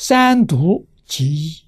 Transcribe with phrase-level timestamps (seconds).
[0.00, 1.66] 三毒即一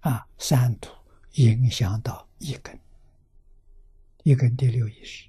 [0.00, 0.90] 啊，三毒
[1.34, 2.76] 影响到一根，
[4.24, 5.28] 一根第六意识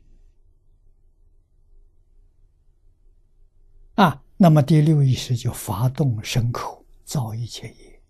[3.94, 8.02] 啊，那么第六意识就发动牲口造一切业。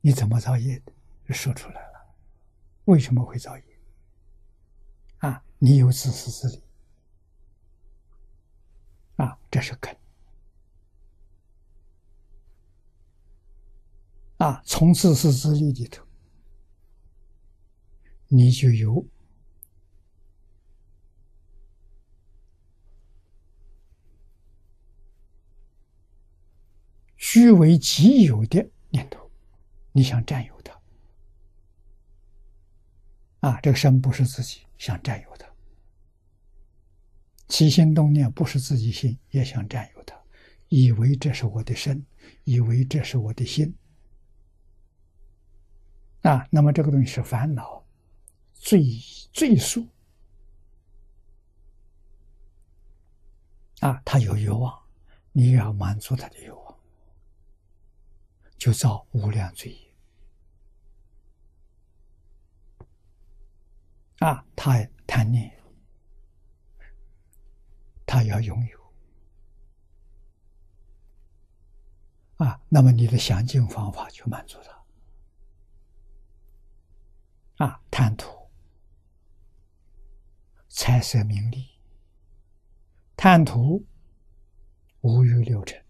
[0.00, 1.34] 你怎么造业的？
[1.34, 2.14] 说出来了，
[2.86, 3.64] 为什么会造业？
[5.18, 6.62] 啊，你有自私自利，
[9.16, 9.94] 啊，这是根。
[14.42, 16.04] 啊，从自私自利里头，
[18.26, 19.06] 你就有
[27.16, 29.30] 据为己有的念头，
[29.92, 30.82] 你想占有它。
[33.48, 35.48] 啊，这个身不是自己想占有的，
[37.46, 40.20] 起心动念不是自己心也想占有它，
[40.68, 42.04] 以为这是我的身，
[42.42, 43.72] 以为这是我的心。
[46.22, 47.84] 啊，那么这个东西是烦恼，
[48.54, 48.84] 罪
[49.32, 49.86] 罪数。
[53.80, 54.80] 啊，他有欲望，
[55.32, 56.78] 你要满足他的欲望，
[58.56, 59.94] 就造无量罪业。
[64.20, 65.52] 啊，他贪念，
[68.06, 68.80] 他要拥有。
[72.36, 74.81] 啊，那么你的详尽方法就满足他。
[77.62, 78.50] 啊，贪图
[80.68, 81.70] 财色名利，
[83.16, 83.86] 贪图
[85.02, 85.80] 五欲六尘。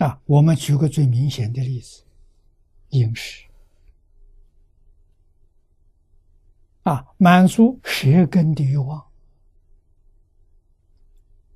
[0.00, 2.04] 啊，我们举个最明显的例子，
[2.90, 3.46] 饮食。
[6.82, 9.13] 啊，满足舌根的欲望。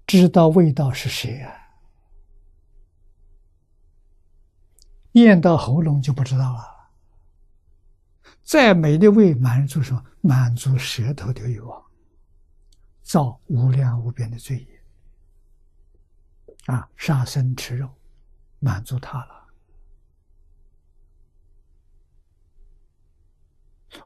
[0.08, 1.54] 知道味道是谁啊？
[5.12, 6.64] 咽到喉咙就不知道了。
[8.42, 10.02] 再美的味，满足什么？
[10.22, 11.84] 满足舌头的欲望，
[13.02, 14.82] 造无量无边的罪业。
[16.74, 17.94] 啊，杀生吃肉，
[18.60, 19.46] 满足他了。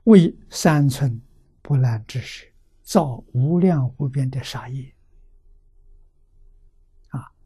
[0.02, 1.22] 为三寸
[1.62, 2.44] 不烂之舌，
[2.82, 4.92] 造无量无边的杀业。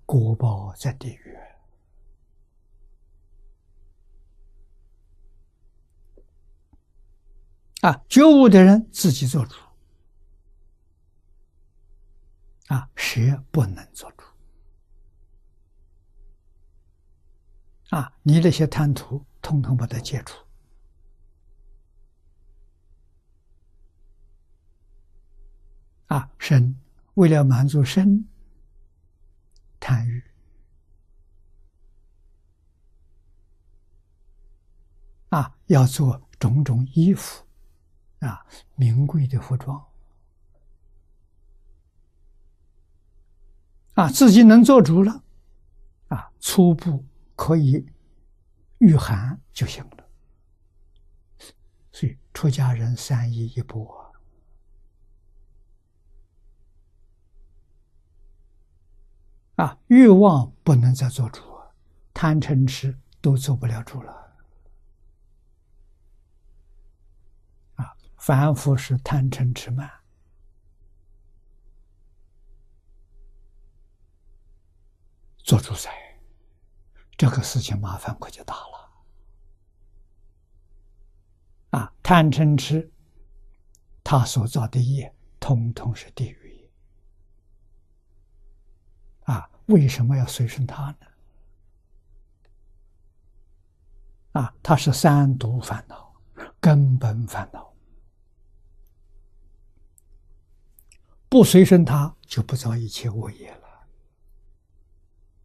[0.06, 1.36] 果报在地狱
[7.82, 8.04] 啊！
[8.08, 9.56] 觉悟的人自己做主
[12.68, 14.24] 啊，谁不能做主
[17.90, 18.12] 啊？
[18.22, 20.36] 你那些贪图，统统把它戒除
[26.06, 26.30] 啊！
[26.38, 26.76] 身
[27.14, 28.28] 为了满足身。
[35.36, 37.44] 啊，要做种种衣服
[38.20, 39.84] 啊，名贵的服装
[43.92, 45.22] 啊，自己能做主了
[46.08, 47.04] 啊，初步
[47.34, 47.86] 可以
[48.78, 50.08] 御寒就行了。
[51.92, 54.14] 所以，出家人三衣一钵。
[59.56, 61.42] 啊，欲望不能再做主，
[62.14, 64.25] 贪嗔痴都做不了主了。
[68.26, 69.88] 凡夫是贪嗔痴慢，
[75.38, 76.19] 做主宰，
[77.16, 78.91] 这个事情麻烦可就大了。
[81.70, 82.92] 啊，贪嗔痴，
[84.03, 86.69] 他所造的业，通通是地狱。
[89.26, 91.06] 啊，为什么要随顺他呢？
[94.32, 96.12] 啊，他是三毒烦恼，
[96.60, 97.75] 根本烦恼。
[101.36, 103.66] 不随顺他，就不遭一切恶业了。